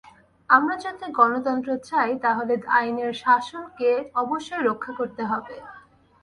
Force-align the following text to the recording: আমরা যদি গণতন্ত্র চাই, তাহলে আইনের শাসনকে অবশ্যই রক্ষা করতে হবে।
আমরা 0.49 0.75
যদি 0.85 1.05
গণতন্ত্র 1.19 1.69
চাই, 1.89 2.11
তাহলে 2.25 2.53
আইনের 2.77 3.11
শাসনকে 3.23 3.89
অবশ্যই 4.15 4.63
রক্ষা 4.69 4.91
করতে 4.99 5.23
হবে। 5.31 5.55